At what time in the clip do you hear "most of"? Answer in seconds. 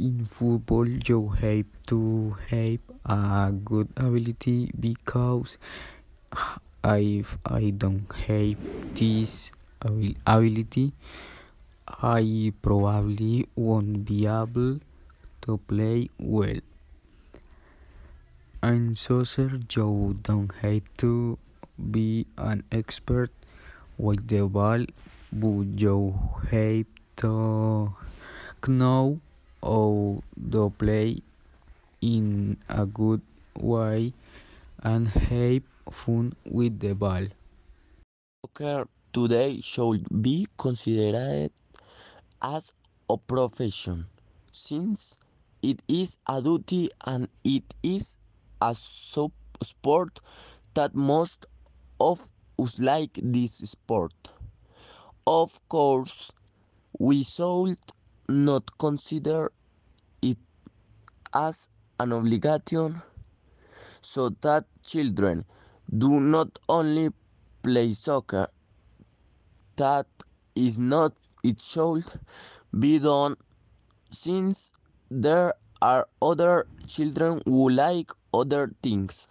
50.94-52.30